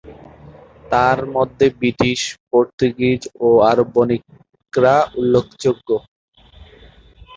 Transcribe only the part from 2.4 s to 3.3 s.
Portuguese